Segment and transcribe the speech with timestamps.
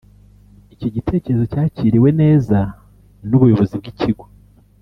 [0.73, 2.59] Iki gitekerezo cyakiriwe neza
[3.27, 4.25] n’ubuyobozi bw’ikigo